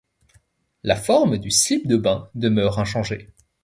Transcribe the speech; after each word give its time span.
La 0.81 0.95
forme 0.95 1.37
du 1.37 1.51
slip 1.51 1.85
de 1.85 1.95
bain 1.95 2.31
demeure 2.33 2.79
inchangée. 2.79 3.29